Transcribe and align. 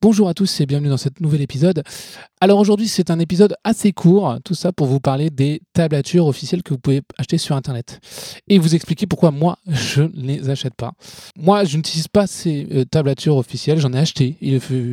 Bonjour 0.00 0.28
à 0.28 0.34
tous 0.34 0.60
et 0.60 0.66
bienvenue 0.66 0.90
dans 0.90 0.96
cet 0.96 1.20
nouvel 1.20 1.40
épisode. 1.40 1.82
Alors 2.40 2.60
aujourd'hui 2.60 2.86
c'est 2.86 3.10
un 3.10 3.18
épisode 3.18 3.56
assez 3.64 3.90
court, 3.90 4.38
tout 4.44 4.54
ça 4.54 4.70
pour 4.70 4.86
vous 4.86 5.00
parler 5.00 5.28
des 5.28 5.60
tablatures 5.72 6.28
officielles 6.28 6.62
que 6.62 6.72
vous 6.72 6.78
pouvez 6.78 7.02
acheter 7.18 7.36
sur 7.36 7.56
internet 7.56 7.98
et 8.46 8.60
vous 8.60 8.76
expliquer 8.76 9.08
pourquoi 9.08 9.32
moi 9.32 9.58
je 9.66 10.02
ne 10.02 10.22
les 10.22 10.50
achète 10.50 10.74
pas. 10.74 10.92
Moi 11.36 11.64
je 11.64 11.76
n'utilise 11.76 12.06
pas 12.06 12.28
ces 12.28 12.68
euh, 12.70 12.84
tablatures 12.84 13.36
officielles, 13.38 13.80
j'en 13.80 13.92
ai 13.92 13.98
acheté, 13.98 14.36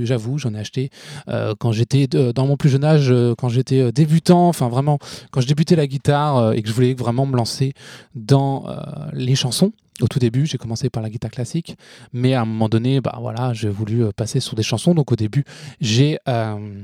j'avoue 0.06 0.40
j'en 0.40 0.56
ai 0.56 0.60
acheté 0.60 0.90
euh, 1.28 1.54
quand 1.60 1.72
j'étais 1.72 2.08
dans 2.08 2.48
mon 2.48 2.58
plus 2.58 2.70
jeune 2.70 2.84
âge, 2.84 3.12
euh, 3.12 3.36
quand 3.38 3.50
j'étais 3.50 3.92
débutant, 3.92 4.48
enfin 4.48 4.70
vraiment 4.70 4.98
quand 5.30 5.40
je 5.40 5.48
débutais 5.48 5.76
la 5.76 5.86
guitare 5.86 6.54
et 6.54 6.64
que 6.64 6.68
je 6.68 6.74
voulais 6.74 6.96
vraiment 6.96 7.28
me 7.28 7.38
lancer 7.38 7.74
dans 8.16 8.66
les 9.14 9.36
chansons. 9.36 9.72
Au 10.02 10.08
tout 10.08 10.20
début, 10.20 10.46
j'ai 10.46 10.58
commencé 10.58 10.90
par 10.90 11.02
la 11.02 11.10
guitare 11.10 11.32
classique, 11.32 11.78
mais 12.12 12.34
à 12.34 12.42
un 12.42 12.46
moment 12.46 12.68
donné, 12.68 13.00
bah 13.00 13.18
voilà, 13.22 13.54
j'ai 13.54 13.70
voulu 13.70 14.04
euh, 14.04 14.12
passer 14.12 14.42
sur 14.42 14.56
des 14.56 14.64
chansons. 14.64 14.94
Donc 14.94 15.12
au 15.14 15.16
début, 15.16 15.46
j'ai 15.80 16.18
euh, 16.28 16.84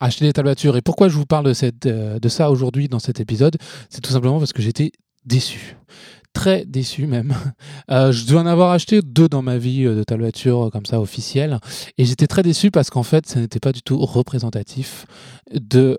acheté 0.00 0.24
des 0.24 0.32
tablatures. 0.32 0.76
Et 0.76 0.82
pourquoi 0.82 1.08
je 1.08 1.16
vous 1.16 1.26
parle 1.26 1.46
de, 1.46 1.52
cette, 1.52 1.86
euh, 1.86 2.18
de 2.18 2.28
ça 2.28 2.50
aujourd'hui 2.50 2.88
dans 2.88 2.98
cet 2.98 3.20
épisode? 3.20 3.56
C'est 3.90 4.00
tout 4.00 4.10
simplement 4.10 4.40
parce 4.40 4.52
que 4.52 4.60
j'étais 4.60 4.90
déçu. 5.24 5.76
Très 6.32 6.66
déçu 6.66 7.06
même. 7.06 7.32
je 7.88 8.26
dois 8.26 8.42
en 8.42 8.46
avoir 8.46 8.72
acheté 8.72 9.02
deux 9.02 9.28
dans 9.28 9.42
ma 9.42 9.56
vie 9.56 9.84
de 9.84 10.02
tablatures 10.02 10.70
comme 10.72 10.84
ça 10.84 11.00
officielles. 11.00 11.60
Et 11.96 12.04
j'étais 12.04 12.26
très 12.26 12.42
déçu 12.42 12.72
parce 12.72 12.90
qu'en 12.90 13.04
fait, 13.04 13.26
ça 13.26 13.38
n'était 13.38 13.60
pas 13.60 13.72
du 13.72 13.82
tout 13.82 13.98
représentatif 14.04 15.06
de 15.54 15.96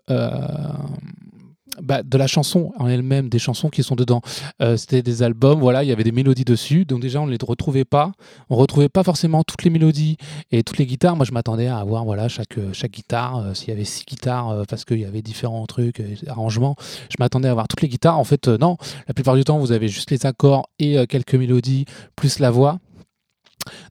bah, 1.81 2.04
de 2.04 2.17
la 2.17 2.27
chanson 2.27 2.72
en 2.77 2.88
elle-même, 2.88 3.30
des 3.30 3.40
chansons 3.40 3.70
qui 3.70 3.84
sont 3.84 3.95
dedans. 3.95 4.22
Euh, 4.62 4.77
c'était 4.77 5.02
des 5.02 5.23
albums, 5.23 5.59
voilà, 5.59 5.84
il 5.84 5.90
y 5.90 5.91
avait 5.91 6.04
des 6.04 6.12
mélodies 6.12 6.45
dessus, 6.45 6.85
donc 6.85 7.02
déjà 7.02 7.22
on 7.22 7.26
ne 7.26 7.31
les 7.31 7.38
retrouvait 7.41 7.85
pas. 7.85 8.12
On 8.49 8.55
retrouvait 8.55 8.90
pas 8.90 9.04
forcément 9.04 9.44
toutes 9.44 9.63
les 9.63 9.70
mélodies 9.70 10.18
et 10.52 10.63
toutes 10.63 10.77
les 10.77 10.85
guitares. 10.85 11.16
Moi 11.16 11.26
je 11.26 11.32
m'attendais 11.32 11.68
à 11.68 11.77
avoir 11.77 12.05
voilà 12.05 12.27
chaque, 12.27 12.58
chaque 12.73 12.91
guitare, 12.91 13.38
euh, 13.38 13.54
s'il 13.54 13.70
y 13.70 13.71
avait 13.71 13.85
six 13.85 14.05
guitares 14.05 14.49
euh, 14.49 14.63
parce 14.68 14.85
qu'il 14.85 14.99
y 14.99 15.05
avait 15.05 15.21
différents 15.21 15.66
trucs, 15.66 16.01
arrangements, 16.27 16.76
je 17.10 17.16
m'attendais 17.20 17.48
à 17.48 17.51
avoir 17.51 17.68
toutes 17.68 17.82
les 17.82 17.90
guitares. 17.90 18.18
En 18.18 18.23
fait, 18.23 18.48
non, 18.48 18.77
la 19.07 19.13
plupart 19.13 19.35
du 19.35 19.44
temps 19.44 19.60
vous 19.60 19.71
avez 19.71 19.88
juste 19.88 20.12
les 20.12 20.26
accords 20.26 20.70
et 20.79 21.05
quelques 21.07 21.35
mélodies 21.35 21.85
plus 22.16 22.40
la 22.40 22.51
voix. 22.51 22.79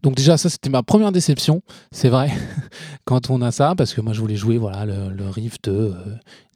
Donc 0.02 0.14
déjà 0.14 0.36
ça 0.36 0.48
c'était 0.48 0.70
ma 0.70 0.82
première 0.82 1.12
déception, 1.12 1.62
c'est 1.90 2.08
vrai, 2.08 2.30
quand 3.04 3.30
on 3.30 3.42
a 3.42 3.50
ça, 3.50 3.74
parce 3.76 3.94
que 3.94 4.00
moi 4.00 4.12
je 4.12 4.20
voulais 4.20 4.36
jouer 4.36 4.58
voilà 4.58 4.84
le, 4.84 5.28
riff 5.28 5.60
de 5.62 5.94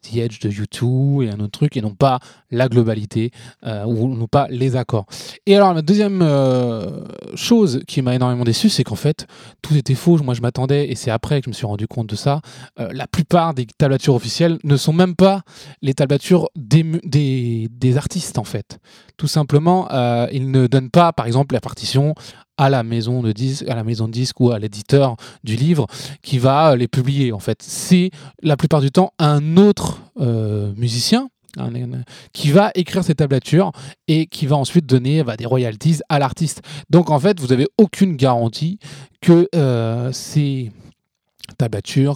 The 0.03 0.17
Edge 0.17 0.41
de 0.41 0.51
U2 0.51 1.25
et 1.25 1.31
un 1.31 1.41
autre 1.41 1.59
truc, 1.59 1.77
et 1.77 1.83
non 1.83 1.95
pas 1.95 2.21
la 2.51 2.69
globalité, 2.69 3.31
euh, 3.67 3.85
ou 3.85 4.15
non 4.15 4.27
pas 4.27 4.47
les 4.49 4.77
accords. 4.77 5.07
Et 5.47 5.57
alors, 5.57 5.75
la 5.75 5.83
deuxième 5.83 6.21
euh, 6.23 7.05
chose 7.35 7.83
qui 7.87 8.03
m'a 8.03 8.15
énormément 8.15 8.45
déçu, 8.45 8.69
c'est 8.71 8.85
qu'en 8.85 8.97
fait, 8.97 9.27
tout 9.63 9.77
était 9.77 9.95
faux. 9.95 10.19
Moi, 10.23 10.35
je 10.35 10.41
m'attendais, 10.41 10.91
et 10.91 10.95
c'est 10.95 11.11
après 11.11 11.41
que 11.41 11.47
je 11.47 11.51
me 11.51 11.55
suis 11.55 11.67
rendu 11.67 11.87
compte 11.87 12.09
de 12.09 12.17
ça, 12.17 12.41
euh, 12.79 12.89
la 12.93 13.07
plupart 13.07 13.55
des 13.55 13.67
tablatures 13.67 14.15
officielles 14.15 14.59
ne 14.65 14.77
sont 14.77 14.93
même 14.93 15.15
pas 15.15 15.43
les 15.83 15.95
tablatures 15.95 16.49
des 16.57 17.69
artistes, 17.97 18.39
en 18.39 18.45
fait. 18.45 18.79
Tout 19.17 19.29
simplement, 19.29 19.89
ils 20.33 20.51
ne 20.51 20.67
donnent 20.67 20.91
pas, 20.91 21.13
par 21.13 21.27
exemple, 21.27 21.55
la 21.55 21.61
partition 21.61 22.15
à 22.61 22.69
la 22.69 22.83
maison 22.83 23.23
de 23.23 23.33
disque, 23.33 23.67
à 23.69 23.75
la 23.75 23.85
maison 23.85 24.07
disque 24.07 24.39
ou 24.39 24.51
à 24.51 24.59
l'éditeur 24.59 25.17
du 25.45 25.57
livre 25.57 25.87
qui 26.23 26.39
va 26.39 26.77
les 26.77 26.89
publier. 26.89 27.33
En 27.33 27.39
fait, 27.39 27.63
c'est 27.63 28.11
la 28.43 28.59
plupart 28.59 28.83
du 28.83 28.91
temps 28.91 29.15
un 29.19 29.57
autre 29.57 30.03
euh, 30.21 30.71
musicien 30.77 31.31
qui 32.33 32.51
va 32.51 32.71
écrire 32.75 33.03
ces 33.03 33.15
tablatures 33.15 33.73
et 34.07 34.27
qui 34.27 34.47
va 34.47 34.57
ensuite 34.57 34.87
donner 34.87 35.25
bah, 35.25 35.37
des 35.37 35.47
royalties 35.47 35.99
à 36.09 36.19
l'artiste. 36.19 36.63
Donc 36.91 37.11
en 37.11 37.19
fait, 37.19 37.41
vous 37.41 37.49
n'avez 37.49 37.67
aucune 37.79 38.15
garantie 38.15 38.79
que 39.21 39.49
euh, 39.55 40.13
ces 40.13 40.71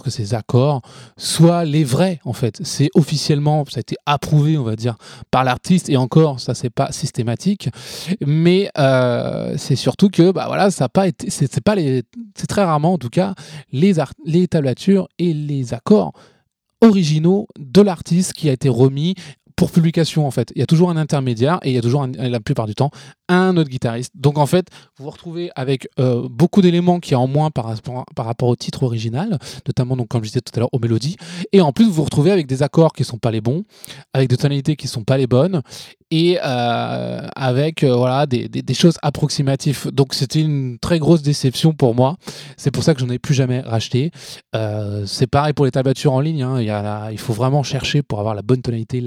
que 0.03 0.09
ces 0.09 0.33
accords 0.33 0.81
soient 1.17 1.65
les 1.65 1.83
vrais 1.83 2.19
en 2.25 2.33
fait. 2.33 2.59
C'est 2.63 2.89
officiellement, 2.95 3.65
ça 3.65 3.77
a 3.77 3.81
été 3.81 3.95
approuvé, 4.05 4.57
on 4.57 4.63
va 4.63 4.75
dire, 4.75 4.95
par 5.31 5.43
l'artiste 5.43 5.89
et 5.89 5.97
encore, 5.97 6.39
ça 6.39 6.53
c'est 6.53 6.69
pas 6.69 6.91
systématique, 6.91 7.69
mais 8.25 8.69
euh, 8.77 9.55
c'est 9.57 9.75
surtout 9.75 10.09
que 10.09 10.31
bah 10.31 10.45
voilà, 10.47 10.71
ça 10.71 10.89
pas 10.89 11.07
été, 11.07 11.29
c'est 11.29 11.61
pas 11.61 11.75
c'est 12.35 12.47
très 12.47 12.63
rarement 12.63 12.93
en 12.93 12.97
tout 12.97 13.09
cas 13.09 13.35
les 13.71 13.93
les 14.25 14.47
tablatures 14.47 15.07
et 15.19 15.33
les 15.33 15.73
accords 15.73 16.13
originaux 16.81 17.47
de 17.57 17.81
l'artiste 17.81 18.33
qui 18.33 18.49
a 18.49 18.53
été 18.53 18.69
remis 18.69 19.15
pour 19.55 19.71
publication 19.71 20.27
en 20.27 20.31
fait. 20.31 20.51
Il 20.55 20.59
y 20.59 20.63
a 20.63 20.65
toujours 20.65 20.89
un 20.89 20.97
intermédiaire 20.97 21.59
et 21.63 21.69
il 21.69 21.75
y 21.75 21.77
a 21.77 21.81
toujours 21.81 22.07
la 22.07 22.39
plupart 22.39 22.67
du 22.67 22.75
temps 22.75 22.91
un 23.27 23.57
autre 23.57 23.69
guitariste. 23.69 24.11
Donc 24.15 24.37
en 24.37 24.45
fait, 24.45 24.67
vous 24.97 25.05
vous 25.05 25.09
retrouvez 25.09 25.49
avec 25.55 25.87
euh, 25.99 26.27
beaucoup 26.29 26.61
d'éléments 26.61 26.99
qui 26.99 27.13
est 27.13 27.17
en 27.17 27.27
moins 27.27 27.49
par 27.51 27.65
rapport, 27.65 28.49
au 28.49 28.55
titre 28.55 28.83
original, 28.83 29.39
notamment 29.65 29.95
donc 29.95 30.09
comme 30.09 30.23
je 30.23 30.29
disais 30.29 30.41
tout 30.41 30.51
à 30.55 30.59
l'heure 30.59 30.73
aux 30.73 30.79
mélodies. 30.79 31.15
Et 31.51 31.61
en 31.61 31.71
plus, 31.71 31.85
vous 31.85 31.93
vous 31.93 32.03
retrouvez 32.03 32.31
avec 32.31 32.47
des 32.47 32.63
accords 32.63 32.93
qui 32.93 33.03
sont 33.03 33.17
pas 33.17 33.31
les 33.31 33.41
bons, 33.41 33.63
avec 34.13 34.29
des 34.29 34.37
tonalités 34.37 34.75
qui 34.75 34.87
sont 34.87 35.03
pas 35.03 35.17
les 35.17 35.27
bonnes 35.27 35.61
et 36.15 36.39
euh, 36.41 37.27
avec 37.35 37.83
euh, 37.83 37.93
voilà 37.93 38.25
des, 38.25 38.47
des, 38.47 38.73
choses 38.73 38.97
approximatives. 39.01 39.91
Donc 39.91 40.13
c'était 40.13 40.39
une 40.39 40.79
très 40.79 40.97
grosse 40.97 41.21
déception 41.21 41.73
pour 41.73 41.93
moi. 41.93 42.15
C'est 42.55 42.71
pour 42.71 42.83
ça 42.83 42.93
que 42.93 43.01
j'en 43.01 43.09
ai 43.09 43.19
plus 43.19 43.33
jamais 43.33 43.59
racheté. 43.59 44.11
c'est 45.05 45.27
pareil 45.27 45.51
pour 45.51 45.65
les 45.65 45.71
tablatures 45.71 46.13
en 46.13 46.21
ligne. 46.21 46.43
Hein. 46.43 47.11
Il 47.11 47.19
faut 47.19 47.33
vraiment 47.33 47.63
chercher 47.63 48.01
pour 48.01 48.21
avoir 48.21 48.33
la 48.33 48.43
bonne 48.43 48.61
tonalité, 48.61 49.03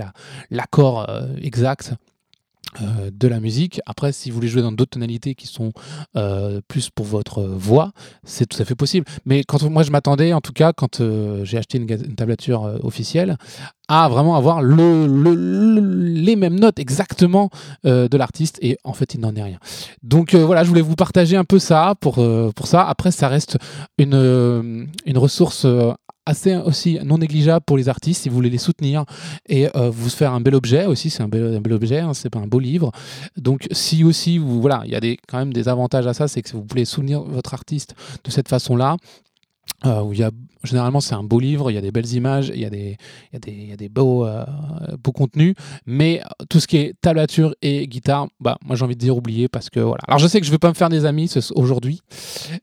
l'accord 0.50 1.06
exact. 1.40 1.94
Euh, 2.82 3.10
de 3.12 3.28
la 3.28 3.40
musique. 3.40 3.80
Après, 3.86 4.12
si 4.12 4.30
vous 4.30 4.36
voulez 4.36 4.48
jouer 4.48 4.62
dans 4.62 4.72
d'autres 4.72 4.90
tonalités 4.90 5.34
qui 5.34 5.46
sont 5.46 5.72
euh, 6.16 6.60
plus 6.68 6.90
pour 6.90 7.06
votre 7.06 7.42
voix, 7.42 7.92
c'est 8.24 8.46
tout 8.46 8.60
à 8.60 8.64
fait 8.64 8.74
possible. 8.74 9.06
Mais 9.24 9.42
quand 9.44 9.62
moi 9.68 9.82
je 9.82 9.90
m'attendais, 9.90 10.32
en 10.32 10.40
tout 10.40 10.52
cas, 10.52 10.72
quand 10.72 11.00
euh, 11.00 11.44
j'ai 11.44 11.58
acheté 11.58 11.78
une, 11.78 12.14
tablature 12.14 12.78
officielle, 12.82 13.36
à 13.88 14.08
vraiment 14.08 14.36
avoir 14.36 14.60
le, 14.60 15.06
les 15.06 16.36
mêmes 16.36 16.58
notes 16.58 16.78
exactement 16.78 17.48
de 17.84 18.16
l'artiste 18.16 18.58
et 18.60 18.76
en 18.84 18.92
fait 18.92 19.14
il 19.14 19.20
n'en 19.20 19.34
est 19.34 19.42
rien. 19.42 19.58
Donc 20.02 20.34
voilà, 20.34 20.62
je 20.62 20.68
voulais 20.68 20.82
vous 20.82 20.94
partager 20.94 21.36
un 21.36 21.44
peu 21.44 21.58
ça 21.58 21.94
pour, 22.00 22.16
pour 22.54 22.66
ça. 22.66 22.86
Après, 22.86 23.10
ça 23.10 23.28
reste 23.28 23.56
une, 23.96 24.88
une 25.06 25.18
ressource 25.18 25.66
assez 26.28 26.56
aussi 26.56 26.98
non 27.04 27.18
négligeable 27.18 27.64
pour 27.64 27.78
les 27.78 27.88
artistes 27.88 28.22
si 28.22 28.28
vous 28.28 28.34
voulez 28.34 28.50
les 28.50 28.58
soutenir 28.58 29.04
et 29.48 29.68
euh, 29.74 29.88
vous 29.88 30.10
faire 30.10 30.34
un 30.34 30.40
bel 30.40 30.54
objet 30.54 30.84
aussi. 30.84 31.08
C'est 31.08 31.22
un 31.22 31.28
bel, 31.28 31.72
objet, 31.72 32.00
hein, 32.00 32.12
c'est 32.12 32.30
pas 32.30 32.38
un 32.38 32.46
beau 32.46 32.58
livre. 32.58 32.92
Donc 33.36 33.66
si 33.72 34.04
aussi 34.04 34.38
vous 34.38 34.60
voilà, 34.60 34.82
il 34.84 34.92
y 34.92 34.94
a 34.94 35.00
des, 35.00 35.18
quand 35.26 35.38
même 35.38 35.52
des 35.52 35.68
avantages 35.68 36.06
à 36.06 36.12
ça, 36.12 36.28
c'est 36.28 36.42
que 36.42 36.50
vous 36.52 36.62
pouvez 36.62 36.84
soutenir 36.84 37.22
votre 37.22 37.54
artiste 37.54 37.94
de 38.24 38.30
cette 38.30 38.48
façon-là. 38.48 38.96
Euh, 39.86 40.02
où 40.02 40.12
il 40.12 40.18
y 40.18 40.24
a, 40.24 40.30
généralement 40.68 41.00
c'est 41.00 41.14
un 41.14 41.22
beau 41.22 41.40
livre, 41.40 41.70
il 41.70 41.74
y 41.74 41.78
a 41.78 41.80
des 41.80 41.90
belles 41.90 42.12
images, 42.12 42.50
il 42.54 42.60
y 42.60 42.64
a 42.64 42.70
des, 42.70 42.96
il 43.32 43.34
y 43.34 43.36
a 43.36 43.38
des, 43.38 43.52
il 43.52 43.68
y 43.70 43.72
a 43.72 43.76
des 43.76 43.88
beaux, 43.88 44.24
euh, 44.24 44.44
beaux 45.02 45.12
contenus, 45.12 45.54
mais 45.86 46.22
tout 46.48 46.60
ce 46.60 46.66
qui 46.66 46.76
est 46.76 46.94
tablature 47.00 47.54
et 47.62 47.86
guitare, 47.86 48.28
bah, 48.40 48.58
moi 48.64 48.76
j'ai 48.76 48.84
envie 48.84 48.94
de 48.94 49.00
dire 49.00 49.16
oublier 49.16 49.48
parce 49.48 49.70
que 49.70 49.80
voilà. 49.80 50.02
Alors 50.06 50.18
je 50.18 50.28
sais 50.28 50.40
que 50.40 50.46
je 50.46 50.50
ne 50.50 50.54
vais 50.54 50.58
pas 50.58 50.68
me 50.68 50.74
faire 50.74 50.88
des 50.88 51.04
amis 51.04 51.32
aujourd'hui, 51.54 52.00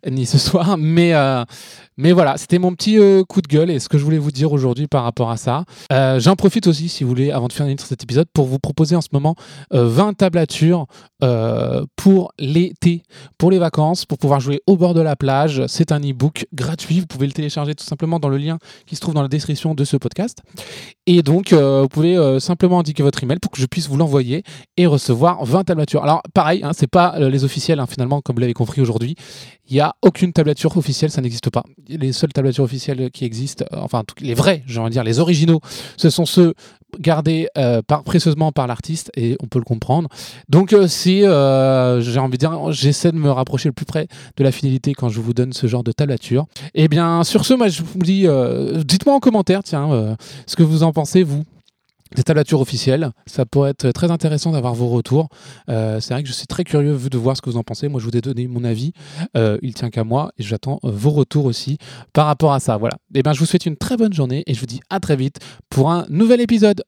ni 0.09 0.25
ce 0.25 0.37
soir, 0.37 0.77
mais, 0.77 1.13
euh, 1.13 1.43
mais 1.97 2.11
voilà, 2.11 2.37
c'était 2.37 2.59
mon 2.59 2.73
petit 2.73 2.97
coup 3.27 3.41
de 3.41 3.47
gueule 3.47 3.69
et 3.69 3.79
ce 3.79 3.89
que 3.89 3.97
je 3.97 4.03
voulais 4.03 4.17
vous 4.17 4.31
dire 4.31 4.51
aujourd'hui 4.51 4.87
par 4.87 5.03
rapport 5.03 5.31
à 5.31 5.37
ça. 5.37 5.65
J'en 5.91 6.35
profite 6.35 6.67
aussi, 6.67 6.89
si 6.89 7.03
vous 7.03 7.09
voulez, 7.09 7.31
avant 7.31 7.47
de 7.47 7.53
finir 7.53 7.75
cet 7.79 8.03
épisode, 8.03 8.27
pour 8.33 8.45
vous 8.45 8.59
proposer 8.59 8.95
en 8.95 9.01
ce 9.01 9.09
moment 9.11 9.35
20 9.71 10.13
tablatures 10.13 10.87
pour 11.95 12.31
l'été, 12.39 13.03
pour 13.37 13.51
les 13.51 13.59
vacances, 13.59 14.05
pour 14.05 14.17
pouvoir 14.17 14.39
jouer 14.39 14.61
au 14.67 14.77
bord 14.77 14.93
de 14.93 15.01
la 15.01 15.15
plage. 15.15 15.63
C'est 15.67 15.91
un 15.91 15.99
e-book 15.99 16.47
gratuit 16.53 16.85
vous 16.99 17.07
pouvez 17.07 17.27
le 17.27 17.33
télécharger 17.33 17.75
tout 17.75 17.83
simplement 17.83 17.94
dans 17.95 18.29
le 18.29 18.37
lien 18.37 18.57
qui 18.85 18.95
se 18.95 19.01
trouve 19.01 19.13
dans 19.13 19.21
la 19.21 19.27
description 19.27 19.75
de 19.75 19.83
ce 19.83 19.97
podcast. 19.97 20.41
Et 21.05 21.21
donc, 21.21 21.53
euh, 21.53 21.81
vous 21.83 21.87
pouvez 21.87 22.17
euh, 22.17 22.39
simplement 22.39 22.79
indiquer 22.79 23.03
votre 23.03 23.23
email 23.23 23.39
pour 23.39 23.51
que 23.51 23.59
je 23.59 23.65
puisse 23.65 23.87
vous 23.87 23.97
l'envoyer 23.97 24.43
et 24.77 24.85
recevoir 24.85 25.43
20 25.45 25.63
tablatures. 25.65 26.03
Alors, 26.03 26.21
pareil, 26.33 26.61
hein, 26.63 26.71
c'est 26.73 26.89
pas 26.89 27.15
euh, 27.17 27.29
les 27.29 27.43
officiels, 27.43 27.79
hein, 27.79 27.87
finalement, 27.87 28.21
comme 28.21 28.35
vous 28.35 28.41
l'avez 28.41 28.53
compris 28.53 28.81
aujourd'hui. 28.81 29.15
Il 29.67 29.73
n'y 29.73 29.79
a 29.79 29.95
aucune 30.01 30.31
tablature 30.31 30.75
officielle, 30.77 31.09
ça 31.09 31.21
n'existe 31.21 31.49
pas. 31.49 31.63
Les 31.87 32.13
seules 32.13 32.33
tablatures 32.33 32.63
officielles 32.63 33.09
qui 33.11 33.25
existent, 33.25 33.65
enfin, 33.71 34.03
les 34.21 34.35
vrais, 34.35 34.63
j'ai 34.67 34.79
envie 34.79 34.89
de 34.89 34.93
dire, 34.93 35.03
les 35.03 35.19
originaux, 35.19 35.59
ce 35.97 36.11
sont 36.11 36.25
ceux 36.25 36.53
gardé 36.99 37.47
euh, 37.57 37.81
précieusement 38.05 38.51
par 38.51 38.67
l'artiste 38.67 39.11
et 39.15 39.37
on 39.41 39.47
peut 39.47 39.59
le 39.59 39.65
comprendre. 39.65 40.09
Donc 40.49 40.73
euh, 40.73 40.87
si 40.87 41.23
euh, 41.23 42.01
j'ai 42.01 42.19
envie 42.19 42.37
de 42.37 42.37
dire, 42.37 42.71
j'essaie 42.71 43.11
de 43.11 43.17
me 43.17 43.31
rapprocher 43.31 43.69
le 43.69 43.73
plus 43.73 43.85
près 43.85 44.07
de 44.37 44.43
la 44.43 44.51
fidélité 44.51 44.93
quand 44.93 45.09
je 45.09 45.19
vous 45.19 45.33
donne 45.33 45.53
ce 45.53 45.67
genre 45.67 45.83
de 45.83 45.91
tablature. 45.91 46.45
Et 46.73 46.85
eh 46.85 46.87
bien 46.87 47.23
sur 47.23 47.45
ce, 47.45 47.53
moi 47.53 47.67
je 47.67 47.81
vous 47.83 47.99
dis, 47.99 48.27
dites-moi 48.85 49.15
en 49.15 49.19
commentaire, 49.19 49.63
tiens, 49.63 50.15
ce 50.45 50.55
que 50.55 50.63
vous 50.63 50.83
en 50.83 50.91
pensez 50.91 51.23
vous 51.23 51.43
des 52.15 52.23
tablatures 52.23 52.61
officielles. 52.61 53.09
Ça 53.25 53.45
pourrait 53.45 53.71
être 53.71 53.91
très 53.91 54.11
intéressant 54.11 54.51
d'avoir 54.51 54.73
vos 54.73 54.87
retours. 54.87 55.29
c'est 55.67 56.09
vrai 56.09 56.21
que 56.21 56.27
je 56.27 56.33
suis 56.33 56.47
très 56.47 56.63
curieux 56.63 56.97
de 56.97 57.17
voir 57.17 57.35
ce 57.35 57.41
que 57.41 57.49
vous 57.49 57.57
en 57.57 57.63
pensez. 57.63 57.87
Moi, 57.87 57.99
je 57.99 58.05
vous 58.05 58.15
ai 58.15 58.21
donné 58.21 58.47
mon 58.47 58.63
avis. 58.63 58.93
il 59.35 59.73
tient 59.73 59.89
qu'à 59.89 60.03
moi 60.03 60.31
et 60.37 60.43
j'attends 60.43 60.79
vos 60.83 61.11
retours 61.11 61.45
aussi 61.45 61.77
par 62.13 62.27
rapport 62.27 62.53
à 62.53 62.59
ça. 62.59 62.77
Voilà. 62.77 62.95
Et 63.13 63.19
eh 63.19 63.23
bien, 63.23 63.33
je 63.33 63.39
vous 63.39 63.45
souhaite 63.45 63.65
une 63.65 63.77
très 63.77 63.97
bonne 63.97 64.13
journée 64.13 64.43
et 64.47 64.53
je 64.53 64.59
vous 64.59 64.65
dis 64.65 64.81
à 64.89 64.99
très 64.99 65.15
vite 65.15 65.39
pour 65.69 65.91
un 65.91 66.05
nouvel 66.09 66.41
épisode. 66.41 66.83